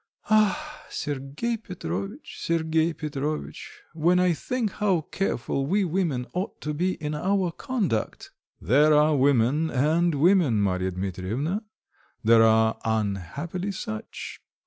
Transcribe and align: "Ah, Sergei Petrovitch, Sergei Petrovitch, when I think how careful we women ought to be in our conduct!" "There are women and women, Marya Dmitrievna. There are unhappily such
"Ah, 0.31 0.83
Sergei 0.89 1.57
Petrovitch, 1.57 2.37
Sergei 2.41 2.91
Petrovitch, 2.91 3.81
when 3.93 4.17
I 4.19 4.33
think 4.33 4.71
how 4.71 5.01
careful 5.01 5.67
we 5.67 5.85
women 5.85 6.25
ought 6.33 6.59
to 6.61 6.73
be 6.73 6.93
in 6.93 7.13
our 7.13 7.51
conduct!" 7.51 8.31
"There 8.59 8.95
are 8.95 9.15
women 9.15 9.69
and 9.69 10.15
women, 10.15 10.59
Marya 10.59 10.89
Dmitrievna. 10.89 11.61
There 12.23 12.41
are 12.41 12.79
unhappily 12.83 13.71
such 13.73 14.39